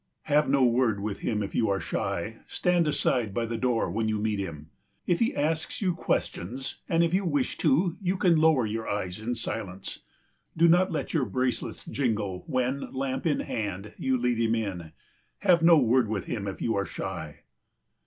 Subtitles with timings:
[0.23, 4.09] Have no word with him if you are shy; stand aside by the door when
[4.09, 4.71] you meet him.
[5.05, 9.19] If he asks you questions, and if you wish to, you can lower your eyes
[9.21, 9.99] in silence.
[10.57, 14.91] Do not let your bracelets jingle when, lamp in hand, you lead him in.
[15.41, 17.41] Have no word with him if you are shy.